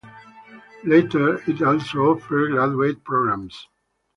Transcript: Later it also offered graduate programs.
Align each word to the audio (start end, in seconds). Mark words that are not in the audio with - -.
Later 0.83 1.47
it 1.47 1.61
also 1.61 1.99
offered 2.15 2.53
graduate 2.53 3.03
programs. 3.03 3.67